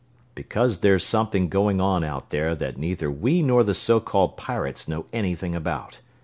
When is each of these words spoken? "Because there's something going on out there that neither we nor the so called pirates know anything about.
"Because 0.33 0.79
there's 0.79 1.03
something 1.05 1.47
going 1.47 1.79
on 1.79 2.03
out 2.03 2.29
there 2.29 2.55
that 2.55 2.75
neither 2.75 3.11
we 3.11 3.43
nor 3.43 3.63
the 3.63 3.75
so 3.75 3.99
called 3.99 4.35
pirates 4.35 4.87
know 4.87 5.05
anything 5.13 5.53
about. 5.53 5.99